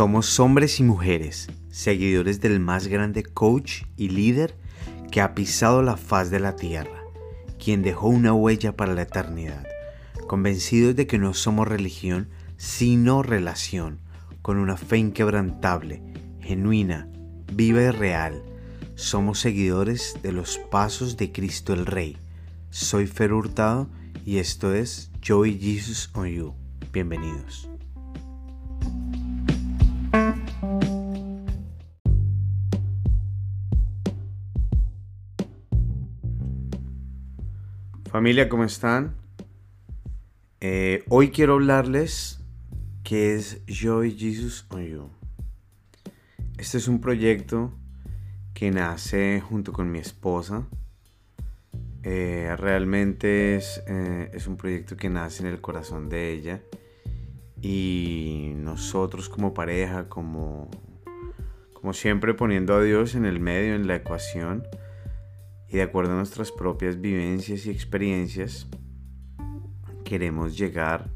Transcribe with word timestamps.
Somos 0.00 0.40
hombres 0.40 0.80
y 0.80 0.82
mujeres, 0.82 1.48
seguidores 1.68 2.40
del 2.40 2.58
más 2.58 2.86
grande 2.86 3.22
coach 3.22 3.82
y 3.98 4.08
líder 4.08 4.56
que 5.10 5.20
ha 5.20 5.34
pisado 5.34 5.82
la 5.82 5.98
faz 5.98 6.30
de 6.30 6.40
la 6.40 6.56
tierra, 6.56 7.02
quien 7.62 7.82
dejó 7.82 8.08
una 8.08 8.32
huella 8.32 8.74
para 8.74 8.94
la 8.94 9.02
eternidad, 9.02 9.66
convencidos 10.26 10.96
de 10.96 11.06
que 11.06 11.18
no 11.18 11.34
somos 11.34 11.68
religión, 11.68 12.30
sino 12.56 13.22
relación, 13.22 14.00
con 14.40 14.56
una 14.56 14.78
fe 14.78 14.96
inquebrantable, 14.96 16.02
genuina, 16.40 17.06
viva 17.52 17.82
y 17.82 17.90
real. 17.90 18.42
Somos 18.94 19.38
seguidores 19.38 20.16
de 20.22 20.32
los 20.32 20.56
pasos 20.70 21.18
de 21.18 21.30
Cristo 21.30 21.74
el 21.74 21.84
Rey. 21.84 22.16
Soy 22.70 23.06
Fer 23.06 23.34
Hurtado 23.34 23.90
y 24.24 24.38
esto 24.38 24.72
es 24.72 25.10
Joy 25.20 25.58
Jesus 25.60 26.08
on 26.14 26.28
You. 26.28 26.54
Bienvenidos. 26.90 27.68
Familia, 38.10 38.48
¿cómo 38.48 38.64
están? 38.64 39.14
Eh, 40.60 41.04
hoy 41.08 41.30
quiero 41.30 41.52
hablarles 41.52 42.40
qué 43.04 43.36
es 43.36 43.64
Joy 43.68 44.18
Jesus 44.18 44.66
on 44.70 44.84
You. 44.84 45.10
Este 46.58 46.78
es 46.78 46.88
un 46.88 47.00
proyecto 47.00 47.72
que 48.52 48.72
nace 48.72 49.40
junto 49.40 49.72
con 49.72 49.92
mi 49.92 50.00
esposa. 50.00 50.66
Eh, 52.02 52.52
realmente 52.58 53.54
es, 53.54 53.80
eh, 53.86 54.28
es 54.34 54.48
un 54.48 54.56
proyecto 54.56 54.96
que 54.96 55.08
nace 55.08 55.44
en 55.44 55.48
el 55.48 55.60
corazón 55.60 56.08
de 56.08 56.32
ella 56.32 56.62
y 57.62 58.54
nosotros 58.56 59.28
como 59.28 59.54
pareja, 59.54 60.08
como, 60.08 60.68
como 61.72 61.92
siempre 61.92 62.34
poniendo 62.34 62.74
a 62.74 62.82
Dios 62.82 63.14
en 63.14 63.24
el 63.24 63.38
medio, 63.38 63.76
en 63.76 63.86
la 63.86 63.94
ecuación, 63.94 64.64
y 65.70 65.76
de 65.76 65.82
acuerdo 65.82 66.12
a 66.12 66.16
nuestras 66.16 66.50
propias 66.50 67.00
vivencias 67.00 67.64
y 67.66 67.70
experiencias, 67.70 68.66
queremos 70.04 70.58
llegar 70.58 71.08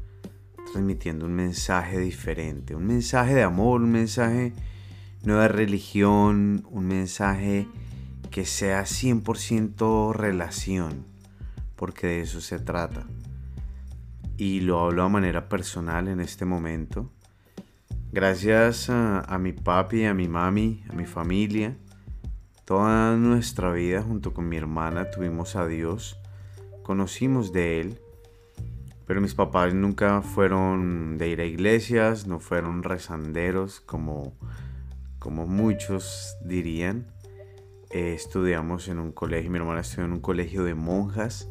transmitiendo 0.71 1.25
un 1.25 1.33
mensaje 1.33 1.99
diferente, 1.99 2.73
un 2.73 2.87
mensaje 2.87 3.35
de 3.35 3.43
amor, 3.43 3.81
un 3.81 3.91
mensaje 3.91 4.53
no 5.23 5.39
de 5.39 5.49
religión, 5.49 6.65
un 6.69 6.87
mensaje 6.87 7.67
que 8.31 8.45
sea 8.45 8.83
100% 8.83 10.13
relación, 10.13 11.05
porque 11.75 12.07
de 12.07 12.21
eso 12.21 12.39
se 12.39 12.59
trata. 12.59 13.05
Y 14.37 14.61
lo 14.61 14.79
hablo 14.79 15.03
de 15.03 15.09
manera 15.09 15.49
personal 15.49 16.07
en 16.07 16.21
este 16.21 16.45
momento. 16.45 17.11
Gracias 18.13 18.89
a, 18.89 19.19
a 19.21 19.37
mi 19.37 19.51
papi, 19.51 20.05
a 20.05 20.13
mi 20.13 20.29
mami, 20.29 20.83
a 20.89 20.93
mi 20.93 21.05
familia, 21.05 21.75
Toda 22.65 23.15
nuestra 23.15 23.71
vida 23.71 24.01
junto 24.01 24.33
con 24.33 24.49
mi 24.49 24.57
hermana 24.57 25.11
tuvimos 25.11 25.55
a 25.55 25.67
Dios, 25.67 26.19
conocimos 26.81 27.53
de 27.53 27.79
Él, 27.79 27.99
pero 29.05 29.21
mis 29.21 29.35
papás 29.35 29.75
nunca 29.75 30.23
fueron 30.23 31.19
de 31.19 31.29
ir 31.29 31.41
a 31.41 31.45
iglesias, 31.45 32.25
no 32.25 32.39
fueron 32.39 32.81
rezanderos 32.81 33.81
como, 33.81 34.33
como 35.19 35.45
muchos 35.45 36.37
dirían. 36.43 37.05
Eh, 37.91 38.15
estudiamos 38.15 38.87
en 38.87 38.97
un 38.97 39.11
colegio, 39.11 39.51
mi 39.51 39.59
hermana 39.59 39.81
estudió 39.81 40.05
en 40.05 40.13
un 40.13 40.21
colegio 40.21 40.63
de 40.63 40.73
monjas, 40.73 41.47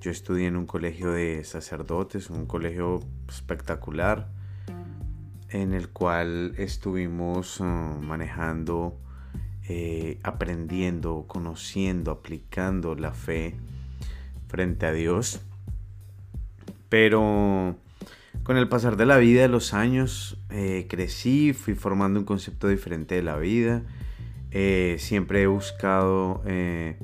yo 0.00 0.10
estudié 0.10 0.48
en 0.48 0.56
un 0.56 0.66
colegio 0.66 1.12
de 1.12 1.44
sacerdotes, 1.44 2.30
un 2.30 2.46
colegio 2.46 2.98
espectacular 3.28 4.28
en 5.50 5.72
el 5.72 5.90
cual 5.90 6.54
estuvimos 6.58 7.60
uh, 7.60 7.64
manejando 7.64 8.98
eh, 9.68 10.18
aprendiendo, 10.24 11.26
conociendo, 11.28 12.10
aplicando 12.10 12.96
la 12.96 13.12
fe 13.12 13.54
frente 14.48 14.86
a 14.86 14.92
Dios. 14.92 15.40
Pero 16.88 17.76
con 18.42 18.56
el 18.56 18.68
pasar 18.68 18.96
de 18.96 19.06
la 19.06 19.18
vida, 19.18 19.42
de 19.42 19.48
los 19.48 19.72
años, 19.72 20.36
eh, 20.50 20.86
crecí, 20.88 21.52
fui 21.52 21.74
formando 21.74 22.18
un 22.18 22.26
concepto 22.26 22.66
diferente 22.66 23.14
de 23.14 23.22
la 23.22 23.36
vida. 23.36 23.82
Eh, 24.50 24.96
siempre 24.98 25.42
he 25.42 25.46
buscado, 25.46 26.42
he 26.44 26.96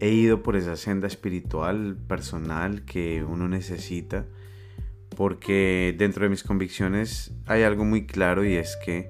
ido 0.00 0.44
por 0.44 0.54
esa 0.54 0.76
senda 0.76 1.08
espiritual, 1.08 1.96
personal 2.06 2.84
que 2.84 3.24
uno 3.24 3.48
necesita. 3.48 4.26
Porque 5.16 5.94
dentro 5.98 6.22
de 6.22 6.30
mis 6.30 6.44
convicciones 6.44 7.32
hay 7.46 7.64
algo 7.64 7.84
muy 7.84 8.06
claro 8.06 8.44
y 8.44 8.54
es 8.54 8.76
que 8.84 9.08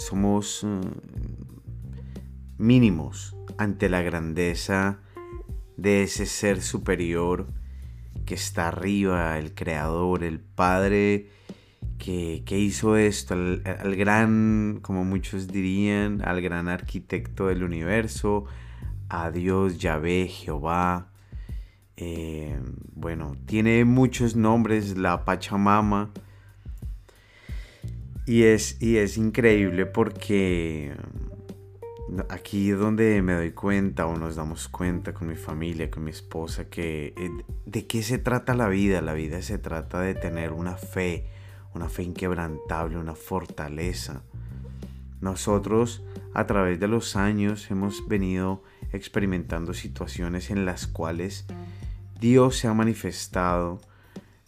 somos 0.00 0.64
mm, 0.64 0.80
mínimos 2.58 3.36
ante 3.58 3.88
la 3.88 4.02
grandeza 4.02 5.00
de 5.76 6.02
ese 6.02 6.26
ser 6.26 6.62
superior 6.62 7.48
que 8.24 8.34
está 8.34 8.68
arriba, 8.68 9.38
el 9.38 9.54
creador, 9.54 10.24
el 10.24 10.40
Padre 10.40 11.28
que, 11.98 12.42
hizo 12.58 12.96
esto, 12.96 13.34
al, 13.34 13.96
gran, 13.96 14.80
como 14.82 15.04
muchos 15.04 15.48
dirían, 15.48 16.22
al 16.26 16.40
gran 16.40 16.68
arquitecto 16.68 17.48
del 17.48 17.62
universo, 17.62 18.46
a 19.10 19.30
Dios, 19.30 19.78
Yahvé, 19.78 20.28
Jehová. 20.28 21.12
Eh, 21.96 22.58
bueno, 22.94 23.36
tiene 23.44 23.84
muchos 23.84 24.34
nombres, 24.34 24.96
la 24.96 25.26
Pachamama 25.26 26.10
y 28.30 28.44
es, 28.44 28.80
y 28.80 28.98
es 28.98 29.16
increíble 29.16 29.86
porque 29.86 30.94
aquí 32.28 32.70
es 32.70 32.78
donde 32.78 33.22
me 33.22 33.32
doy 33.32 33.50
cuenta 33.50 34.06
o 34.06 34.16
nos 34.16 34.36
damos 34.36 34.68
cuenta 34.68 35.12
con 35.12 35.26
mi 35.26 35.34
familia, 35.34 35.90
con 35.90 36.04
mi 36.04 36.12
esposa, 36.12 36.66
que 36.66 37.12
eh, 37.16 37.30
de 37.66 37.86
qué 37.88 38.04
se 38.04 38.18
trata 38.18 38.54
la 38.54 38.68
vida. 38.68 39.00
La 39.00 39.14
vida 39.14 39.42
se 39.42 39.58
trata 39.58 40.00
de 40.00 40.14
tener 40.14 40.52
una 40.52 40.76
fe, 40.76 41.26
una 41.74 41.88
fe 41.88 42.04
inquebrantable, 42.04 42.98
una 42.98 43.16
fortaleza. 43.16 44.22
Nosotros 45.20 46.04
a 46.32 46.46
través 46.46 46.78
de 46.78 46.86
los 46.86 47.16
años 47.16 47.68
hemos 47.72 48.06
venido 48.06 48.62
experimentando 48.92 49.74
situaciones 49.74 50.52
en 50.52 50.64
las 50.66 50.86
cuales 50.86 51.46
Dios 52.20 52.58
se 52.58 52.68
ha 52.68 52.74
manifestado, 52.74 53.80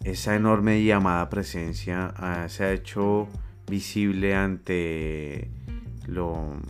esa 0.04 0.36
enorme 0.36 0.84
llamada 0.84 1.28
presencia 1.28 2.14
ah, 2.16 2.48
se 2.48 2.62
ha 2.62 2.72
hecho 2.72 3.26
visible 3.68 4.34
ante 4.34 5.50
lo, 6.06 6.60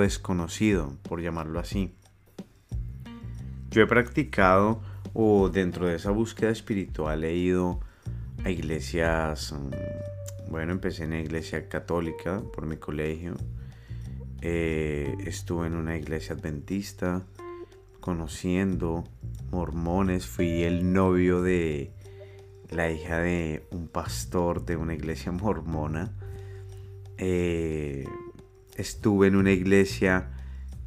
desconocido, 0.00 0.96
por 1.02 1.20
llamarlo 1.20 1.58
así. 1.58 1.94
Yo 3.70 3.82
he 3.82 3.86
practicado 3.86 4.80
o 5.12 5.48
dentro 5.48 5.86
de 5.86 5.96
esa 5.96 6.10
búsqueda 6.10 6.50
espiritual 6.50 7.24
he 7.24 7.34
ido 7.34 7.80
a 8.44 8.50
iglesias, 8.50 9.52
mm, 9.52 10.50
bueno, 10.50 10.72
empecé 10.72 11.04
en 11.04 11.10
la 11.10 11.20
iglesia 11.20 11.68
católica 11.68 12.42
por 12.54 12.66
mi 12.66 12.76
colegio, 12.76 13.34
eh, 14.42 15.14
estuve 15.26 15.66
en 15.66 15.74
una 15.74 15.96
iglesia 15.96 16.34
adventista, 16.36 17.24
conociendo 18.00 19.04
mormones, 19.50 20.26
fui 20.26 20.62
el 20.62 20.92
novio 20.92 21.42
de 21.42 21.95
la 22.70 22.90
hija 22.90 23.18
de 23.20 23.66
un 23.70 23.88
pastor 23.88 24.64
de 24.64 24.76
una 24.76 24.94
iglesia 24.94 25.32
mormona. 25.32 26.12
Eh, 27.18 28.04
estuve 28.76 29.28
en 29.28 29.36
una 29.36 29.52
iglesia 29.52 30.30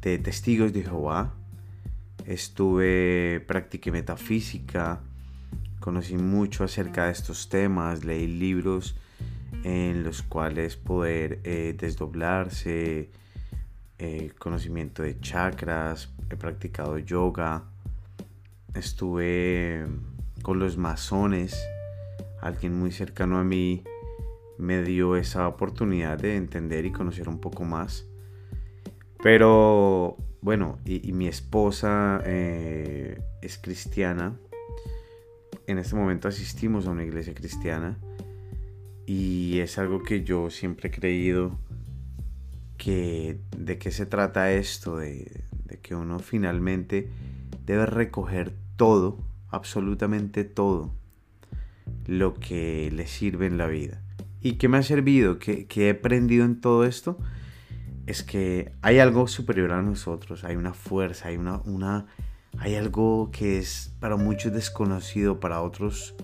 de 0.02 0.18
testigos 0.18 0.72
de 0.72 0.82
Jehová. 0.82 1.34
Estuve, 2.26 3.42
practiqué 3.46 3.90
metafísica, 3.90 5.00
conocí 5.80 6.16
mucho 6.16 6.64
acerca 6.64 7.06
de 7.06 7.12
estos 7.12 7.48
temas, 7.48 8.04
leí 8.04 8.26
libros 8.26 8.96
en 9.64 10.04
los 10.04 10.22
cuales 10.22 10.76
poder 10.76 11.40
eh, 11.44 11.74
desdoblarse, 11.78 13.10
eh, 13.98 14.32
conocimiento 14.38 15.02
de 15.02 15.18
chakras, 15.20 16.10
he 16.30 16.36
practicado 16.36 16.98
yoga, 16.98 17.64
estuve 18.74 19.86
con 20.42 20.58
los 20.58 20.76
masones. 20.76 21.58
Alguien 22.40 22.74
muy 22.78 22.90
cercano 22.90 23.38
a 23.38 23.44
mí 23.44 23.84
me 24.58 24.82
dio 24.82 25.16
esa 25.16 25.48
oportunidad 25.48 26.18
de 26.18 26.36
entender 26.36 26.84
y 26.84 26.92
conocer 26.92 27.28
un 27.28 27.40
poco 27.40 27.64
más. 27.64 28.06
Pero 29.22 30.16
bueno, 30.42 30.78
y, 30.84 31.12
mi 31.12 31.28
esposa 31.28 32.22
eh, 32.24 33.22
es 33.42 33.58
cristiana. 33.58 34.38
En 35.66 35.78
este 35.78 35.94
momento 35.96 36.28
asistimos 36.28 36.86
a 36.86 36.90
una 36.90 37.04
iglesia 37.04 37.34
cristiana. 37.34 37.98
Y 39.06 39.58
es 39.60 39.78
algo 39.78 40.02
que 40.02 40.22
yo 40.22 40.50
siempre 40.50 40.88
he 40.88 40.92
creído 40.92 41.58
que 42.76 43.38
de 43.56 43.78
qué 43.78 43.90
se 43.90 44.06
trata 44.06 44.52
esto, 44.52 44.96
de, 44.96 45.44
de 45.64 45.78
que 45.80 45.94
uno 45.94 46.18
finalmente 46.18 47.08
debe 47.66 47.86
recoger 47.86 48.54
todo 48.76 49.18
absolutamente 49.50 50.44
todo 50.44 50.99
lo 52.10 52.34
que 52.34 52.90
le 52.92 53.06
sirve 53.06 53.46
en 53.46 53.56
la 53.56 53.68
vida. 53.68 54.02
¿Y 54.40 54.54
qué 54.54 54.68
me 54.68 54.78
ha 54.78 54.82
servido? 54.82 55.38
¿Qué, 55.38 55.68
he 55.76 55.90
aprendido 55.90 56.44
en 56.44 56.60
todo 56.60 56.84
esto? 56.84 57.16
Es 58.06 58.24
que 58.24 58.72
hay 58.82 58.98
algo 58.98 59.28
superior 59.28 59.70
a 59.70 59.80
nosotros, 59.80 60.42
hay 60.42 60.56
una 60.56 60.74
fuerza, 60.74 61.28
hay, 61.28 61.36
una, 61.36 61.58
una, 61.58 62.06
hay 62.58 62.74
algo 62.74 63.30
que 63.30 63.58
es 63.58 63.94
para 64.00 64.16
muchos 64.16 64.52
desconocido, 64.52 65.38
para 65.38 65.62
otros 65.62 66.16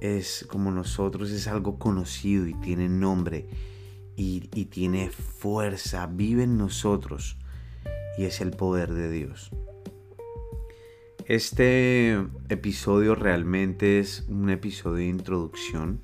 es 0.00 0.46
como 0.48 0.70
nosotros, 0.70 1.32
es 1.32 1.48
algo 1.48 1.76
conocido 1.76 2.46
y 2.46 2.54
tiene 2.54 2.88
nombre 2.88 3.48
y, 4.16 4.48
y 4.54 4.66
tiene 4.66 5.10
fuerza, 5.10 6.06
vive 6.06 6.44
en 6.44 6.56
nosotros 6.56 7.36
y 8.16 8.26
es 8.26 8.40
el 8.40 8.52
poder 8.52 8.92
de 8.94 9.10
Dios. 9.10 9.50
Este 11.30 12.14
episodio 12.48 13.14
realmente 13.14 14.00
es 14.00 14.24
un 14.26 14.50
episodio 14.50 14.96
de 14.96 15.06
introducción 15.06 16.00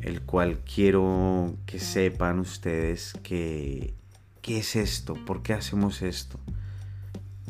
el 0.00 0.22
cual 0.22 0.60
quiero 0.60 1.58
que 1.66 1.78
sepan 1.78 2.38
ustedes 2.38 3.12
que 3.22 3.92
qué 4.40 4.60
es 4.60 4.76
esto, 4.76 5.12
por 5.26 5.42
qué 5.42 5.52
hacemos 5.52 6.00
esto. 6.00 6.40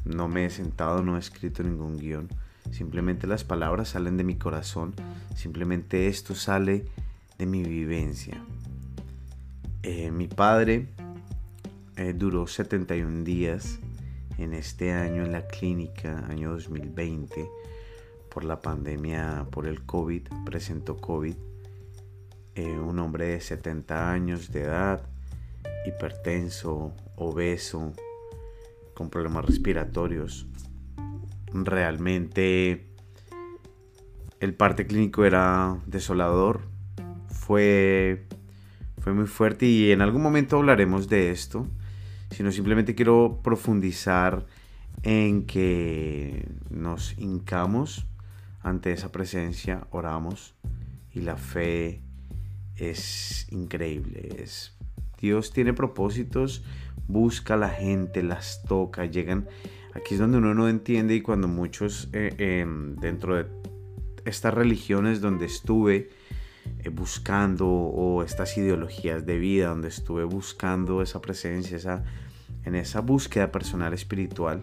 No 0.05 0.27
me 0.27 0.47
he 0.47 0.51
sentado, 0.51 1.01
no 1.05 1.15
he 1.15 1.21
escrito 1.21 1.63
ningún 1.63 1.97
guion. 1.97 2.29
Simplemente 2.73 3.29
las 3.29 3.45
palabras 3.45 3.91
salen 3.91 4.17
de 4.17 4.25
mi 4.25 4.35
corazón. 4.35 4.97
Simplemente 5.37 6.09
esto 6.09 6.35
sale 6.35 6.87
de 7.39 7.47
mi 7.47 7.63
vivencia. 7.63 8.43
Eh, 9.85 10.11
mi 10.11 10.27
padre 10.27 10.89
eh, 11.95 12.13
duró 12.15 12.49
71 12.49 13.23
días 13.23 13.79
en 14.39 14.55
este 14.55 14.93
año 14.93 15.25
en 15.25 15.33
la 15.33 15.47
clínica, 15.47 16.27
año 16.29 16.53
2020, 16.53 17.49
por 18.29 18.45
la 18.45 18.61
pandemia, 18.61 19.47
por 19.51 19.67
el 19.67 19.85
COVID, 19.85 20.29
presentó 20.45 20.97
COVID 20.97 21.35
eh, 22.55 22.79
un 22.79 22.99
hombre 22.99 23.29
de 23.29 23.41
70 23.41 24.11
años 24.11 24.53
de 24.53 24.63
edad, 24.63 25.07
hipertenso, 25.87 26.93
obeso, 27.17 27.93
con 28.95 29.09
problemas 29.09 29.45
respiratorios. 29.45 30.47
Realmente 31.53 32.87
el 34.41 34.55
parte 34.55 34.87
clínico 34.87 35.25
era 35.25 35.79
desolador, 35.87 36.63
fue, 37.29 38.27
fue 39.01 39.13
muy 39.13 39.27
fuerte 39.27 39.67
y 39.67 39.93
en 39.93 40.03
algún 40.03 40.23
momento 40.23 40.57
hablaremos 40.57 41.09
de 41.09 41.31
esto, 41.31 41.67
sino 42.33 42.51
simplemente 42.51 42.95
quiero 42.95 43.41
profundizar 43.43 44.47
en 45.03 45.47
que 45.47 46.49
nos 46.71 47.19
hincamos 47.19 48.07
ante 48.63 48.93
esa 48.93 49.11
presencia, 49.11 49.87
oramos 49.91 50.55
y 51.13 51.21
la 51.21 51.37
fe 51.37 52.01
es 52.77 53.47
increíble. 53.51 54.37
Es, 54.39 54.77
Dios 55.21 55.53
tiene 55.53 55.73
propósitos, 55.73 56.65
busca 57.09 57.55
a 57.55 57.57
la 57.57 57.69
gente, 57.69 58.23
las 58.23 58.63
toca, 58.63 59.05
llegan. 59.05 59.49
Aquí 59.95 60.15
es 60.15 60.21
donde 60.21 60.39
uno 60.39 60.55
no 60.55 60.69
entiende 60.69 61.15
y 61.15 61.21
cuando 61.21 61.49
muchos 61.49 62.09
eh, 62.13 62.35
em, 62.39 62.97
dentro 62.97 63.37
de 63.37 63.47
estas 64.25 64.55
religiones 64.55 65.21
donde 65.21 65.47
estuve 65.47 66.11
buscando 66.91 67.69
o 67.69 68.23
estas 68.23 68.57
ideologías 68.57 69.25
de 69.25 69.39
vida 69.39 69.69
donde 69.69 69.89
estuve 69.89 70.25
buscando 70.25 71.03
esa 71.03 71.21
presencia, 71.21 71.77
esa, 71.77 72.05
en 72.65 72.75
esa 72.75 73.01
búsqueda 73.01 73.53
personal 73.53 73.93
espiritual, 73.93 74.63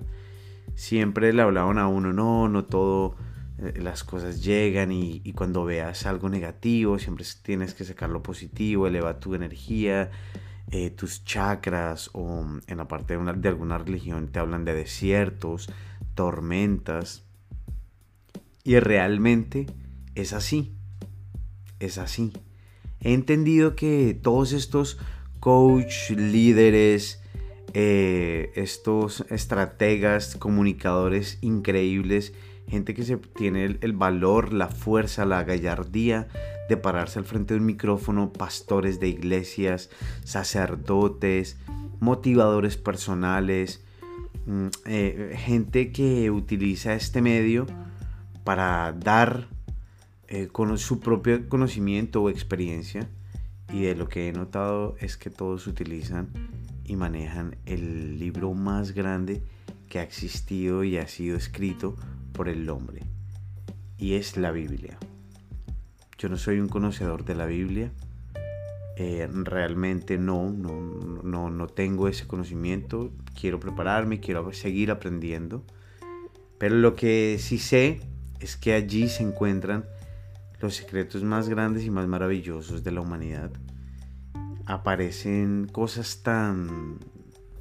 siempre 0.76 1.34
le 1.34 1.42
hablaban 1.42 1.78
a 1.78 1.88
uno, 1.88 2.14
no, 2.14 2.48
no 2.50 2.66
todo 2.66 3.16
eh, 3.58 3.74
las 3.82 4.04
cosas 4.04 4.44
llegan 4.44 4.92
y, 4.92 5.34
cuando 5.34 5.66
veas 5.66 6.06
algo 6.06 6.30
negativo 6.30 7.00
siempre 7.00 7.26
tienes 7.44 7.74
que 7.74 7.84
sacar 7.84 8.10
lo 8.10 8.24
positivo, 8.24 8.88
eleva 8.88 9.20
tu 9.20 9.36
energía, 9.36 10.12
eh, 10.72 10.90
tus 10.90 11.26
chakras 11.26 12.10
o 12.14 12.46
en 12.68 12.78
la 12.78 12.88
parte 12.88 13.18
de 13.18 13.50
alguna 13.50 13.78
religión 13.78 14.30
te 14.30 14.40
hablan 14.40 14.66
de 14.66 14.74
desiertos, 14.74 15.70
tormentas 16.16 17.24
y 18.64 18.80
realmente 18.80 19.68
es 20.16 20.34
así, 20.34 20.76
es 21.80 21.98
así. 21.98 22.34
He 23.02 23.14
entendido 23.14 23.76
que 23.76 24.18
todos 24.22 24.52
estos 24.52 24.98
coach, 25.40 26.12
líderes, 26.12 27.22
eh, 27.74 28.52
estos 28.56 29.26
estrategas, 29.30 30.36
comunicadores 30.36 31.38
increíbles, 31.42 32.34
gente 32.68 32.94
que 32.94 33.04
se 33.04 33.18
tiene 33.18 33.78
el, 33.82 33.94
valor, 33.94 34.54
la 34.54 34.68
fuerza, 34.68 35.26
la 35.26 35.44
gallardía 35.44 36.28
de 36.68 36.78
pararse 36.78 37.20
al 37.20 37.26
frente 37.26 37.54
de 37.54 37.60
un 37.60 37.66
micrófono, 37.66 38.32
pastores 38.32 39.00
de 39.00 39.08
iglesias, 39.08 39.90
sacerdotes, 40.24 41.58
motivadores 42.00 42.78
personales, 42.78 43.84
mm, 44.46 44.68
eh, 44.86 45.36
gente 45.38 45.92
que 45.92 46.30
utiliza 46.32 46.94
este 46.94 47.22
medio 47.22 47.66
para 48.44 48.94
dar 48.94 49.48
eh, 50.30 50.48
con 50.48 50.78
su 50.78 51.00
propio 51.00 51.50
conocimiento 51.50 52.24
o 52.24 52.30
experiencia. 52.30 53.10
Y 53.74 53.82
de 53.82 53.96
lo 53.96 54.08
que 54.08 54.30
he 54.30 54.32
notado 54.32 54.96
es 55.00 55.18
que 55.18 55.30
todos 55.30 55.68
utilizan 55.68 56.30
y 56.86 56.96
manejan 56.96 57.56
el 57.66 58.18
libro 58.18 58.54
más 58.54 58.94
grande 58.94 59.44
que 59.90 60.00
ha 60.00 60.04
existido 60.04 60.84
y 60.84 60.98
ha 60.98 61.08
sido 61.08 61.38
escrito 61.38 61.96
por 62.32 62.48
el 62.48 62.70
hombre, 62.70 63.02
y 63.98 64.14
es 64.14 64.38
la 64.38 64.52
Biblia. 64.52 64.98
Yo 66.18 66.30
no 66.30 66.38
soy 66.38 66.60
un 66.60 66.70
conocedor 66.70 67.26
de 67.26 67.36
la 67.36 67.46
Biblia, 67.46 67.92
eh, 68.98 69.28
realmente 69.32 70.18
no, 70.18 70.52
no, 70.52 70.80
no, 71.24 71.50
no 71.50 71.68
tengo 71.68 72.08
ese 72.08 72.28
conocimiento, 72.28 73.12
quiero 73.40 73.60
prepararme, 73.60 74.20
quiero 74.20 74.52
seguir 74.54 74.92
aprendiendo, 74.92 75.64
pero 76.58 76.76
lo 76.76 76.96
que 76.96 77.38
sí 77.40 77.58
sé 77.58 78.02
es 78.40 78.58
que 78.58 78.74
allí 78.74 79.10
se 79.10 79.24
encuentran 79.24 79.86
los 80.60 80.76
secretos 80.76 81.24
más 81.24 81.50
grandes 81.50 81.86
y 81.86 81.90
más 81.90 82.08
maravillosos 82.08 82.84
de 82.84 82.92
la 82.92 83.02
humanidad. 83.02 83.52
Aparecen 84.66 85.68
cosas 85.72 86.22
tan 86.24 87.00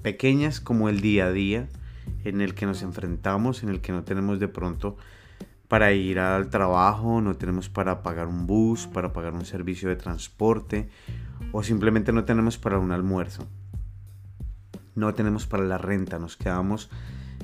pequeñas 0.03 0.61
como 0.61 0.89
el 0.89 1.01
día 1.01 1.27
a 1.27 1.33
día, 1.33 1.69
en 2.25 2.41
el 2.41 2.55
que 2.55 2.67
nos 2.67 2.83
enfrentamos, 2.83 3.63
en 3.63 3.69
el 3.69 3.81
que 3.81 3.93
no 3.93 4.05
tenemos 4.05 4.41
de 4.41 4.49
pronto 4.49 4.97
para 5.69 5.93
ir 5.93 6.19
al 6.19 6.49
trabajo, 6.49 7.21
no 7.21 7.37
tenemos 7.37 7.69
para 7.69 8.03
pagar 8.03 8.27
un 8.27 8.47
bus, 8.47 8.87
para 8.87 9.13
pagar 9.13 9.35
un 9.35 9.45
servicio 9.45 9.91
de 9.91 9.97
transporte 9.97 10.89
o 11.53 11.63
simplemente 11.63 12.13
no 12.13 12.25
tenemos 12.25 12.57
para 12.57 12.79
un 12.79 12.91
almuerzo. 12.91 13.47
No 14.95 15.15
tenemos 15.15 15.47
para 15.47 15.65
la 15.65 15.79
renta, 15.79 16.19
nos 16.19 16.37
quedamos 16.37 16.91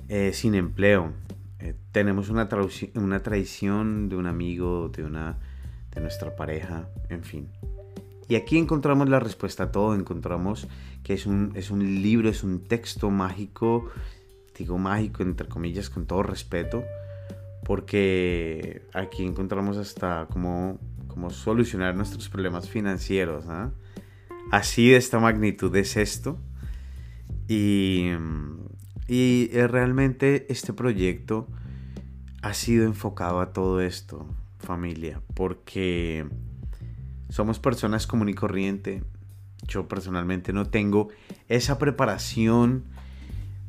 eh, 0.08 0.32
sin 0.32 0.54
empleo. 0.54 1.12
Eh, 1.64 1.74
tenemos 1.92 2.28
una, 2.28 2.48
una 2.94 3.22
traición 3.22 4.08
de 4.08 4.16
un 4.16 4.26
amigo, 4.26 4.90
de, 4.90 5.02
una, 5.02 5.38
de 5.92 6.00
nuestra 6.00 6.36
pareja, 6.36 6.88
en 7.08 7.24
fin. 7.24 7.48
Y 8.28 8.36
aquí 8.36 8.58
encontramos 8.58 9.08
la 9.08 9.18
respuesta 9.18 9.64
a 9.64 9.72
todo, 9.72 9.94
encontramos 9.94 10.68
que 11.02 11.14
es 11.14 11.26
un, 11.26 11.52
es 11.54 11.70
un 11.70 11.82
libro, 12.02 12.28
es 12.28 12.44
un 12.44 12.60
texto 12.60 13.10
mágico 13.10 13.90
digo 14.58 14.78
mágico, 14.78 15.22
entre 15.22 15.48
comillas, 15.48 15.90
con 15.90 16.06
todo 16.06 16.22
respeto, 16.22 16.84
porque 17.64 18.82
aquí 18.92 19.24
encontramos 19.24 19.76
hasta 19.76 20.26
cómo, 20.30 20.78
cómo 21.08 21.30
solucionar 21.30 21.96
nuestros 21.96 22.28
problemas 22.28 22.68
financieros. 22.68 23.44
¿ah? 23.48 23.72
Así 24.52 24.90
de 24.90 24.96
esta 24.96 25.18
magnitud 25.18 25.74
es 25.76 25.96
esto. 25.96 26.38
Y, 27.48 28.10
y 29.06 29.50
eh, 29.52 29.66
realmente 29.68 30.46
este 30.48 30.72
proyecto 30.72 31.48
ha 32.42 32.54
sido 32.54 32.84
enfocado 32.84 33.40
a 33.40 33.52
todo 33.52 33.80
esto, 33.80 34.26
familia, 34.58 35.20
porque 35.34 36.26
somos 37.28 37.58
personas 37.58 38.06
común 38.06 38.28
y 38.28 38.34
corriente. 38.34 39.02
Yo 39.66 39.88
personalmente 39.88 40.52
no 40.52 40.66
tengo 40.66 41.08
esa 41.48 41.78
preparación 41.78 42.84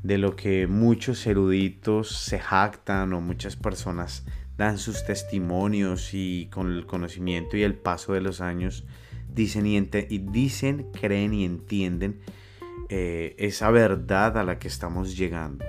de 0.04 0.18
lo 0.18 0.36
que 0.36 0.68
muchos 0.68 1.25
eruditos 1.25 2.12
se 2.12 2.38
jactan 2.38 3.13
o 3.13 3.22
muchas 3.22 3.56
personas 3.56 4.25
dan 4.58 4.77
sus 4.77 5.06
testimonios 5.06 6.13
y 6.13 6.48
con 6.51 6.72
el 6.72 6.86
conocimiento 6.86 7.58
y 7.58 7.63
el 7.63 7.75
paso 7.75 8.13
de 8.13 8.22
los 8.22 8.39
años 8.42 8.86
dicen 9.34 9.65
y, 9.65 10.18
dicen, 10.20 10.88
creen 10.94 11.34
y 11.34 11.44
entienden 11.44 12.20
eh, 12.89 13.36
esa 13.38 13.72
verdad 13.72 14.38
a 14.38 14.44
la 14.44 14.60
que 14.60 14.68
estamos 14.68 15.18
llegando. 15.18 15.65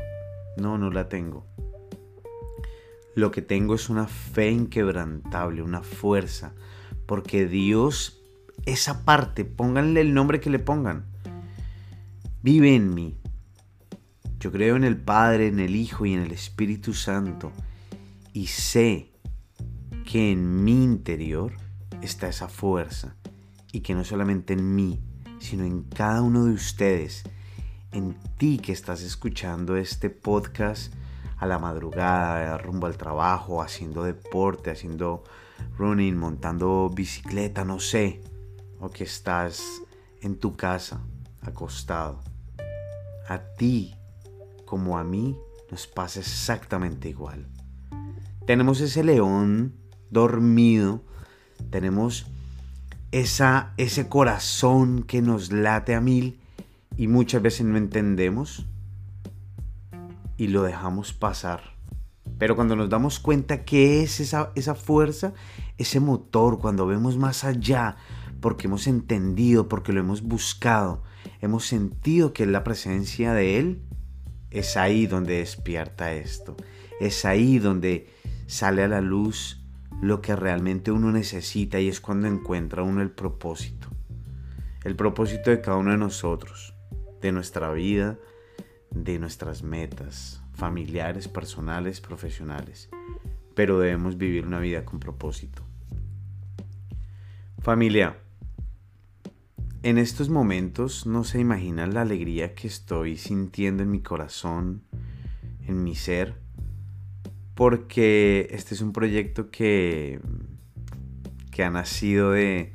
No, 0.57 0.79
no 0.79 0.91
la 0.91 1.09
tengo. 1.09 1.47
Lo 3.15 3.31
que 3.31 3.43
tengo 3.43 3.75
es 3.75 3.89
una 3.89 4.07
fe 4.07 4.51
inquebrantable, 4.51 5.63
una 5.63 5.83
fuerza, 5.83 6.55
porque 7.07 7.47
Dios, 7.47 8.23
esa 8.67 9.05
parte, 9.05 9.45
pónganle 9.45 10.03
el 10.03 10.13
nombre 10.13 10.41
que 10.41 10.51
le 10.51 10.59
pongan, 10.59 11.07
vive 12.43 12.75
en 12.75 12.95
mí, 12.95 13.19
yo 14.39 14.53
creo 14.53 14.77
en 14.77 14.85
el 14.85 14.99
Padre, 14.99 15.47
en 15.47 15.61
el 15.61 15.75
Hijo 15.75 16.05
y 16.05 16.13
en 16.13 16.21
el 16.21 16.33
Espíritu 16.33 16.93
Santo 16.93 17.53
y 18.33 18.49
sé 18.49 19.11
que 20.05 20.31
en 20.31 20.63
mi 20.63 20.85
interior 20.85 21.55
está 22.03 22.29
esa 22.29 22.49
fuerza 22.49 23.17
y 23.73 23.81
que 23.81 23.95
no 23.95 24.05
solamente 24.05 24.53
en 24.53 24.75
mí, 24.75 25.01
sino 25.38 25.64
en 25.64 25.83
cada 25.83 26.23
uno 26.23 26.45
de 26.45 26.52
ustedes, 26.52 27.25
en 27.93 28.16
ti 28.38 28.59
que 28.59 28.73
estás 28.73 29.02
escuchando 29.02 29.76
este 29.76 30.11
podcast 30.11 30.93
a 31.37 31.47
la 31.47 31.59
madrugada, 31.59 32.59
rumbo 32.59 32.87
al 32.87 32.97
trabajo, 32.97 33.62
haciendo 33.62 34.02
deporte, 34.02 34.71
haciendo 34.71 35.25
running, 35.78 36.16
montando 36.16 36.90
bicicleta, 36.95 37.64
no 37.64 37.78
sé, 37.78 38.23
o 38.81 38.90
que 38.90 39.05
estás 39.05 39.62
en 40.23 40.37
tu 40.37 40.57
casa, 40.57 41.00
acostado. 41.43 42.21
A 43.28 43.38
ti, 43.38 43.95
como 44.64 44.99
a 44.99 45.05
mí, 45.05 45.37
nos 45.71 45.87
pasa 45.87 46.21
exactamente 46.21 47.09
igual. 47.09 47.47
Tenemos 48.47 48.81
ese 48.81 49.02
león 49.02 49.75
dormido, 50.11 51.02
tenemos 51.71 52.26
esa, 53.13 53.73
ese 53.77 54.09
corazón 54.09 55.03
que 55.03 55.23
nos 55.23 55.53
late 55.53 55.95
a 55.95 56.01
mil 56.01 56.39
y 56.97 57.09
muchas 57.09 57.43
veces 57.43 57.67
no 57.67 57.77
entendemos 57.77 58.67
y 60.37 60.49
lo 60.49 60.63
dejamos 60.63 61.13
pasar. 61.13 61.77
Pero 62.39 62.57
cuando 62.57 62.77
nos 62.77 62.91
damos 62.91 63.19
cuenta 63.19 63.65
que 63.65 64.03
es 64.03 64.21
esa, 64.21 64.53
esa 64.55 64.75
fuerza, 64.75 65.33
ese 65.79 66.01
motor, 66.01 66.59
cuando 66.59 66.87
vemos 66.87 67.17
más 67.17 67.45
allá, 67.45 67.97
porque 68.41 68.67
hemos 68.67 68.87
entendido, 68.87 69.69
porque 69.69 69.93
lo 69.93 70.01
hemos 70.01 70.23
buscado, 70.23 71.03
hemos 71.41 71.67
sentido 71.67 72.33
que 72.33 72.43
es 72.43 72.49
la 72.49 72.65
presencia 72.65 73.33
de 73.33 73.59
Él, 73.59 73.83
es 74.51 74.77
ahí 74.77 75.07
donde 75.07 75.39
despierta 75.39 76.13
esto. 76.13 76.57
Es 77.01 77.25
ahí 77.25 77.59
donde 77.59 78.09
sale 78.47 78.83
a 78.83 78.89
la 78.89 79.01
luz 79.01 79.66
lo 80.00 80.21
que 80.21 80.37
realmente 80.37 80.91
uno 80.91 81.11
necesita 81.12 81.81
y 81.81 81.88
es 81.88 82.00
cuando 82.00 82.26
encuentra 82.26 82.83
uno 82.83 83.03
el 83.03 83.11
propósito. 83.11 83.88
El 84.85 84.97
propósito 84.97 85.50
de 85.50 85.61
cada 85.61 85.79
uno 85.79 85.91
de 85.91 85.99
nosotros, 85.99 86.75
de 87.21 87.33
nuestra 87.33 87.73
vida, 87.73 88.19
de 88.91 89.19
nuestras 89.19 89.62
metas 89.62 90.43
familiares, 90.55 91.29
personales, 91.29 92.00
profesionales. 92.00 92.88
Pero 93.55 93.79
debemos 93.79 94.17
vivir 94.17 94.47
una 94.47 94.59
vida 94.59 94.85
con 94.85 95.00
propósito. 95.00 95.62
Familia, 97.59 98.17
en 99.83 99.99
estos 99.99 100.29
momentos 100.29 101.07
no 101.07 101.25
se 101.25 101.41
imaginan 101.41 101.95
la 101.95 102.03
alegría 102.03 102.55
que 102.55 102.67
estoy 102.67 103.17
sintiendo 103.17 103.83
en 103.83 103.91
mi 103.91 104.00
corazón, 104.03 104.83
en 105.67 105.83
mi 105.83 105.95
ser, 105.95 106.35
porque 107.57 108.47
este 108.51 108.75
es 108.75 108.83
un 108.83 108.93
proyecto 108.93 109.51
que, 109.51 110.21
que 111.51 111.65
ha 111.65 111.71
nacido 111.71 112.31
de, 112.31 112.73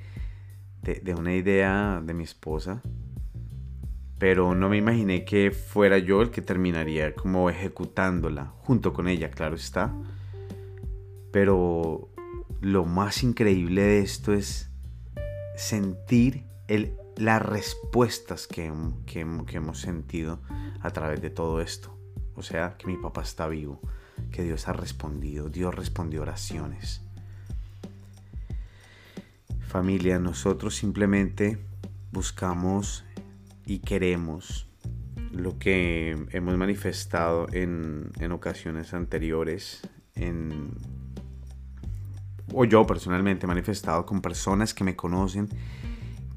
de, 0.82 1.14
una 1.14 1.34
idea 1.34 2.02
de 2.04 2.14
mi 2.14 2.24
esposa, 2.24 2.82
pero 4.18 4.56
no 4.56 4.68
me 4.68 4.78
imaginé 4.78 5.24
que 5.24 5.52
fuera 5.52 6.00
yo 6.00 6.22
el 6.22 6.32
que 6.32 6.42
terminaría 6.42 7.16
como 7.16 7.50
ejecutándola, 7.50 8.54
junto 8.58 8.92
con 8.92 9.08
ella, 9.08 9.30
claro 9.30 9.56
está. 9.56 9.94
Pero 11.32 12.10
lo 12.60 12.84
más 12.84 13.24
increíble 13.24 13.84
de 13.84 14.00
esto 14.00 14.34
es 14.34 14.72
sentir 15.56 16.44
el 16.68 16.98
las 17.22 17.42
respuestas 17.42 18.48
que, 18.48 18.66
hemos 18.66 19.80
sentido 19.80 20.40
a 20.80 20.90
través 20.90 21.22
de 21.22 21.30
todo 21.30 21.62
esto. 21.62 21.96
O 22.36 22.42
sea, 22.42 22.78
que 22.78 22.88
mi 22.88 22.98
papá 22.98 23.22
está 23.22 23.48
vivo, 23.48 23.80
que 24.32 24.44
Dios 24.44 24.68
ha 24.68 24.74
respondido, 24.74 25.50
Dios 25.50 25.74
respondió 25.74 26.22
oraciones. 26.22 27.02
Familia, 29.68 30.20
nosotros 30.20 30.76
simplemente 30.76 31.58
buscamos 32.12 33.06
y 33.66 33.80
queremos 33.80 34.68
lo 35.32 35.58
que 35.58 36.28
hemos 36.32 36.58
manifestado 36.58 37.48
en, 37.54 38.12
en 38.20 38.32
ocasiones 38.34 38.94
anteriores, 38.94 39.82
en, 40.16 40.72
o 42.54 42.66
yo 42.66 42.86
personalmente 42.86 43.46
he 43.46 43.48
manifestado 43.48 44.06
con 44.06 44.22
personas 44.22 44.74
que 44.74 44.84
me 44.84 44.96
conocen 44.96 45.50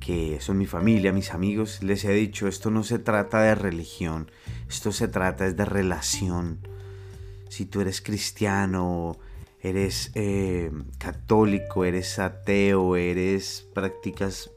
que 0.05 0.39
son 0.41 0.59
mi 0.59 0.67
familia, 0.67 1.15
mis 1.15 1.33
amigos, 1.33 1.83
les 1.83 2.05
he 2.05 2.13
dicho, 2.13 2.47
esto 2.47 2.71
no 2.71 2.83
se 2.83 2.99
trata 2.99 3.41
de 3.41 3.55
religión, 3.55 4.31
esto 4.69 4.93
se 4.93 5.09
trata 5.09 5.47
es 5.47 5.57
de 5.57 5.65
relación. 5.65 6.59
Si 7.55 7.67
tú 7.67 7.81
eres 7.81 8.01
cristiano, 8.01 9.17
eres 9.61 10.11
eh, 10.17 10.73
católico, 10.99 11.85
eres 11.85 12.19
ateo, 12.19 12.97
eres 12.97 13.69
practicas 13.73 14.51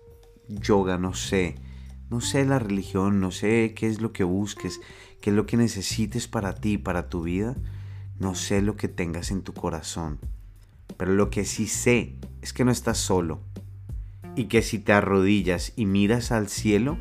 yoga, 0.48 0.98
no 0.98 1.13
sé, 1.13 1.54
no 2.10 2.22
sé 2.22 2.44
la 2.44 2.58
religión, 2.58 3.20
no 3.20 3.30
sé 3.30 3.75
qué 3.75 3.86
es 3.86 4.01
lo 4.01 4.13
que 4.13 4.24
busques, 4.24 4.82
qué 5.22 5.30
es 5.30 5.36
lo 5.36 5.46
que 5.46 5.58
necesites 5.58 6.27
para 6.27 6.56
ti, 6.56 6.80
para 6.80 7.08
tu 7.08 7.22
vida, 7.22 7.56
no 8.18 8.34
sé 8.34 8.63
lo 8.63 8.77
que 8.77 8.88
tengas 8.88 9.30
en 9.30 9.44
tu 9.44 9.54
corazón, 9.54 10.18
pero 10.98 11.13
lo 11.13 11.30
que 11.30 11.46
sí 11.46 11.68
sé 11.68 12.16
es 12.42 12.51
que 12.51 12.66
no 12.66 12.72
estás 12.72 12.98
solo. 12.98 13.42
Y 14.36 14.46
que 14.46 14.63
si 14.63 14.80
te 14.80 14.94
arrodillas 14.94 15.72
y 15.75 15.86
miras 15.86 16.32
al 16.32 16.48
cielo, 16.48 16.98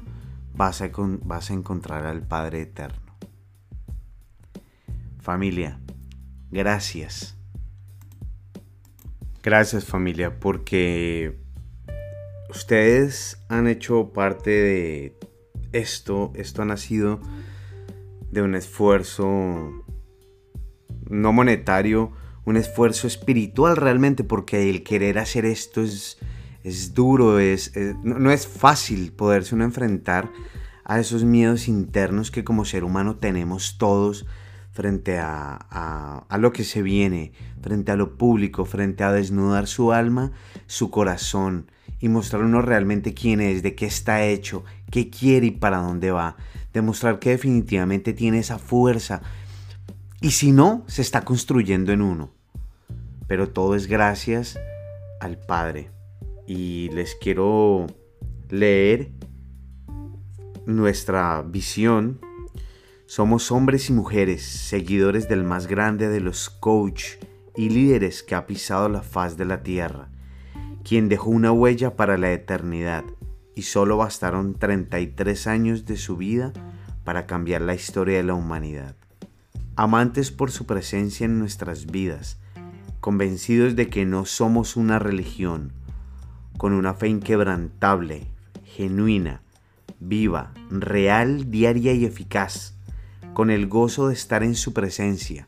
vas 0.55 0.83
a, 0.83 0.91
vas 1.25 1.51
a 1.51 1.55
encontrar 1.55 2.05
al 2.05 2.21
Padre 2.21 2.61
Eterno. 2.61 3.07
Familia, 5.27 5.81
gracias. 6.51 7.37
Gracias 9.43 9.85
familia, 9.85 10.39
porque 10.41 11.39
ustedes 12.51 13.39
han 13.49 13.69
hecho 13.69 14.13
parte 14.13 14.51
de 14.51 15.19
esto. 15.73 16.33
Esto 16.35 16.63
ha 16.63 16.65
nacido 16.65 17.21
de 18.31 18.43
un 18.43 18.55
esfuerzo 18.55 19.85
no 21.09 21.33
monetario, 21.33 22.13
un 22.45 22.57
esfuerzo 22.57 23.07
espiritual 23.07 23.77
realmente, 23.77 24.25
porque 24.25 24.69
el 24.69 24.83
querer 24.83 25.19
hacer 25.19 25.45
esto 25.45 25.83
es 25.83 26.19
es 26.67 26.95
duro, 26.95 27.39
es, 27.39 27.73
no, 28.03 28.33
es 28.33 28.49
fácil 28.49 29.13
poderse 29.13 29.55
uno 29.55 29.63
enfrentar 29.63 30.33
a 30.85 30.99
esos 30.99 31.23
miedos 31.23 31.69
internos 31.69 32.33
que 32.33 32.43
como 32.43 32.65
ser 32.65 32.83
humano 32.83 33.19
tenemos 33.19 33.79
todos 33.79 34.27
frente 34.77 35.19
a, 35.19 35.57
a, 36.29 36.39
lo 36.39 36.53
que 36.53 36.63
se 36.63 36.83
viene, 36.83 37.33
frente 37.63 37.93
a 37.93 37.97
lo 37.97 38.19
público, 38.19 38.67
frente 38.67 39.05
a 39.05 39.11
desnudar 39.11 39.67
su 39.67 39.91
alma, 39.91 40.33
su 40.67 40.91
corazón 40.91 41.71
y 41.99 42.11
mostrar 42.11 42.45
uno 42.45 42.61
realmente 42.61 43.15
quién 43.15 43.41
es, 43.41 43.63
de 43.63 43.75
qué 43.75 43.87
está 43.87 44.27
hecho, 44.27 44.65
qué 44.91 45.09
quiere 45.09 45.47
y 45.47 45.51
para 45.53 45.79
dónde 45.79 46.11
va. 46.11 46.37
Demostrar 46.75 47.19
que 47.19 47.31
definitivamente 47.31 48.13
tiene 48.13 48.41
esa 48.41 48.59
fuerza. 48.59 49.23
Y 50.21 50.33
si 50.33 50.53
no, 50.53 50.85
se 50.89 51.01
está 51.01 51.25
construyendo 51.25 51.91
en 51.93 52.03
uno. 52.03 52.35
Pero 53.27 53.49
todo 53.49 53.77
es 53.77 53.87
gracias 53.87 54.59
al 55.21 55.39
Padre 55.39 55.91
y 56.47 56.91
les 56.91 57.15
quiero 57.15 57.87
leer 58.51 59.11
nuestra 60.67 61.41
visión. 61.41 62.21
Somos 63.09 63.53
hombres 63.53 63.89
y 63.89 63.93
mujeres, 63.93 64.43
seguidores 64.43 65.29
del 65.29 65.45
más 65.45 65.69
grande 65.69 66.09
de 66.09 66.19
los 66.19 66.51
coach 66.51 67.05
y 67.55 67.71
líderes 67.71 68.25
que 68.25 68.35
ha 68.35 68.49
pisado 68.49 68.89
la 68.89 69.01
faz 69.01 69.37
de 69.37 69.45
la 69.45 69.63
tierra, 69.63 70.09
quien 70.83 71.09
dejó 71.09 71.31
una 71.31 71.53
huella 71.53 71.95
para 71.95 72.19
la 72.19 72.33
eternidad 72.33 73.05
y 73.55 73.63
solo 73.63 73.97
bastaron 73.97 74.55
33 74.55 75.47
años 75.47 75.87
de 75.87 75.97
su 75.97 76.17
vida 76.17 76.53
para 77.05 77.27
cambiar 77.27 77.63
la 77.63 77.75
historia 77.75 78.17
de 78.17 78.25
la 78.25 78.35
humanidad. 78.35 78.97
Amantes 79.77 80.33
por 80.33 80.51
su 80.51 80.67
presencia 80.67 81.27
en 81.27 81.39
nuestras 81.39 81.87
vidas, 81.87 82.41
convencidos 82.99 83.77
de 83.77 83.89
que 83.89 84.05
no 84.05 84.25
somos 84.25 84.75
una 84.75 84.99
religión, 84.99 85.73
con 86.59 86.73
una 86.73 86.95
fe 86.95 87.07
inquebrantable, 87.07 88.27
genuina, 88.65 89.43
viva, 90.01 90.53
real, 90.71 91.53
diaria 91.53 91.93
y 91.93 92.05
eficaz, 92.05 92.76
con 93.37 93.51
el 93.51 93.67
gozo 93.67 94.09
de 94.09 94.15
estar 94.15 94.43
en 94.43 94.55
su 94.55 94.73
presencia. 94.73 95.47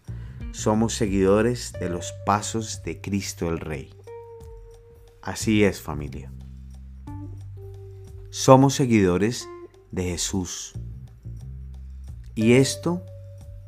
Somos 0.52 0.92
seguidores 0.92 1.72
de 1.80 1.88
los 1.88 2.12
pasos 2.26 2.82
de 2.82 3.00
Cristo 3.00 3.48
el 3.48 3.60
Rey. 3.60 3.94
Así 5.22 5.64
es 5.64 5.80
familia. 5.80 6.30
Somos 8.28 8.74
seguidores 8.74 9.48
de 9.90 10.02
Jesús. 10.02 10.74
Y 12.34 12.52
esto 12.52 13.06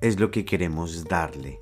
es 0.03 0.21
lo 0.21 0.31
que 0.31 0.45
queremos 0.45 1.05
darle 1.05 1.59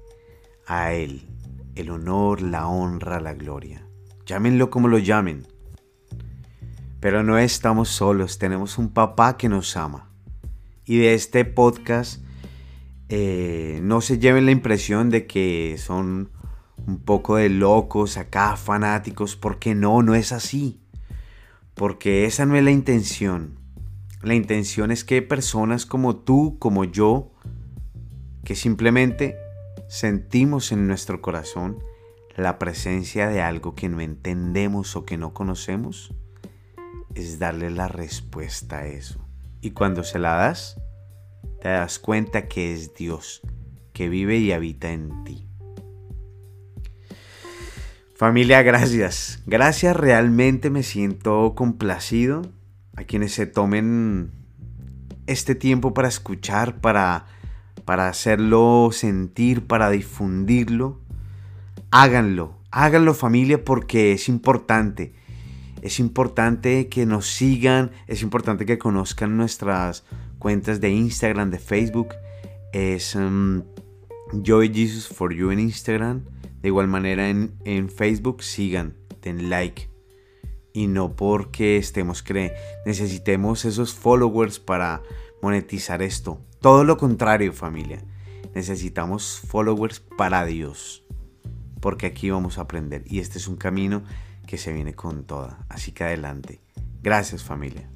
a 0.67 0.93
Él, 0.93 1.29
el 1.77 1.91
honor, 1.91 2.43
la 2.43 2.67
honra, 2.67 3.21
la 3.21 3.35
gloria. 3.35 3.87
Llámenlo 4.27 4.69
como 4.69 4.88
lo 4.88 4.99
llamen 4.99 5.47
pero 6.99 7.23
no 7.23 7.38
estamos 7.38 7.91
solos, 7.91 8.38
tenemos 8.38 8.77
un 8.77 8.88
papá 8.88 9.37
que 9.37 9.49
nos 9.49 9.77
ama. 9.77 10.11
Y 10.85 10.99
de 10.99 11.15
este 11.15 11.45
podcast 11.45 12.21
eh, 13.09 13.81
no 13.83 14.00
se 14.00 14.19
lleven 14.19 14.47
la 14.47 14.53
impresión 14.53 15.11
de 15.11 15.27
que 15.27 15.77
son 15.79 16.31
un 16.87 16.99
poco 16.99 17.37
de 17.37 17.49
locos 17.49 18.17
acá, 18.17 18.57
fanáticos, 18.57 19.37
porque 19.37 19.75
no, 19.75 20.03
no 20.03 20.15
es 20.15 20.33
así. 20.33 20.81
Porque 21.75 22.25
esa 22.25 22.47
no 22.47 22.57
es 22.57 22.65
la 22.65 22.71
intención. 22.71 23.59
La 24.23 24.35
intención 24.35 24.91
es 24.91 25.05
que 25.05 25.23
personas 25.23 25.87
como 25.87 26.17
tú, 26.17 26.57
como 26.59 26.85
yo, 26.85 27.33
que 28.45 28.57
simplemente 28.57 29.37
sentimos 29.88 30.73
en 30.73 30.87
nuestro 30.87 31.21
corazón 31.23 31.79
la 32.37 32.59
presencia 32.59 33.29
de 33.29 33.43
algo 33.43 33.75
que 33.75 33.88
no 33.88 34.00
entendemos 34.00 34.97
o 34.97 35.05
que 35.05 35.17
no 35.17 35.35
conocemos, 35.35 36.15
es 37.15 37.38
darle 37.38 37.71
la 37.71 37.88
respuesta 37.88 38.79
a 38.79 38.87
eso. 38.87 39.25
Y 39.61 39.73
cuando 39.73 40.05
se 40.05 40.19
la 40.19 40.35
das, 40.35 40.81
te 41.61 41.68
das 41.68 41.99
cuenta 41.99 42.49
que 42.49 42.73
es 42.73 42.95
Dios 42.95 43.42
que 43.92 44.09
vive 44.09 44.38
y 44.38 44.52
habita 44.52 44.92
en 44.92 45.25
ti. 45.25 45.49
Familia, 48.14 48.62
gracias. 48.62 49.42
Gracias, 49.47 49.97
realmente 49.97 50.71
me 50.71 50.83
siento 50.83 51.54
complacido 51.54 52.42
a 52.97 53.04
quienes 53.04 53.33
se 53.33 53.47
tomen 53.47 54.33
este 55.26 55.54
tiempo 55.54 55.95
para 55.95 56.09
escuchar, 56.09 56.80
para, 56.80 57.26
para 57.85 58.09
hacerlo 58.09 58.90
sentir, 58.92 59.66
para 59.66 59.90
difundirlo. 59.90 61.00
Háganlo, 61.92 62.59
háganlo 62.73 63.14
familia 63.14 63.64
porque 63.64 64.12
es 64.12 64.28
importante. 64.28 65.14
Es 65.83 66.00
importante 66.00 66.88
que 66.88 67.07
nos 67.07 67.26
sigan, 67.28 67.92
es 68.09 68.23
importante 68.23 68.66
que 68.66 68.78
conozcan 68.78 69.37
nuestras 69.37 70.04
cuentas 70.38 70.80
de 70.80 70.90
Instagram, 70.90 71.50
de 71.50 71.59
Facebook. 71.59 72.14
Es 72.73 73.14
um, 73.14 73.62
Joy 74.33 74.73
Jesus 74.73 75.09
for 75.09 75.33
You 75.33 75.50
en 75.50 75.61
Instagram. 75.61 76.25
De 76.62 76.68
igual 76.68 76.88
manera 76.88 77.28
en, 77.28 77.88
Facebook 77.88 78.42
sigan, 78.42 78.97
den 79.23 79.49
like. 79.49 79.88
Y 80.73 80.87
no 80.87 81.14
porque 81.16 81.76
estemos 81.76 82.23
cre 82.23 82.52
necesitemos 82.85 83.64
esos 83.64 83.95
followers 83.95 84.59
para 84.59 85.02
monetizar 85.40 86.02
esto. 86.02 86.40
Todo 86.61 86.85
lo 86.85 86.97
contrario 86.97 87.52
familia. 87.52 88.02
Necesitamos 88.54 89.40
followers 89.47 90.00
para 90.00 90.45
Dios. 90.45 91.04
Porque 91.80 92.07
aquí 92.07 92.30
vamos 92.30 92.59
a 92.59 92.62
aprender. 92.62 93.04
Y 93.07 93.21
este 93.21 93.38
es 93.38 93.47
un 93.47 93.57
camino 93.57 94.02
que 94.47 94.59
se 94.59 94.73
viene 94.73 94.95
con 94.95 95.25
toda. 95.25 95.64
Así 95.68 95.92
que 95.92 96.04
adelante. 96.04 96.61
Gracias 97.02 97.45
familia. 97.45 97.88